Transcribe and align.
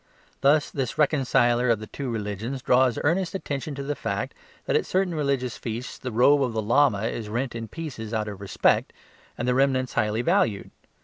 Thus 0.41 0.71
this 0.71 0.97
reconciler 0.97 1.69
of 1.69 1.77
the 1.77 1.85
two 1.85 2.09
religions 2.09 2.63
draws 2.63 2.97
earnest 3.03 3.35
attention 3.35 3.75
to 3.75 3.83
the 3.83 3.93
fact 3.95 4.33
that 4.65 4.75
at 4.75 4.87
certain 4.87 5.13
religious 5.13 5.57
feasts 5.57 5.95
the 5.99 6.11
robe 6.11 6.41
of 6.41 6.53
the 6.53 6.59
Lama 6.63 7.03
is 7.03 7.29
rent 7.29 7.53
in 7.53 7.67
pieces 7.67 8.11
out 8.11 8.27
of 8.27 8.41
respect, 8.41 8.93
and 9.37 9.47
the 9.47 9.53
remnants 9.53 9.93
highly 9.93 10.23
valued. 10.23 10.71